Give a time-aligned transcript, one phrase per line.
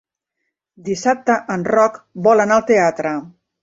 [0.87, 3.19] Dissabte en Roc vol anar al teatre.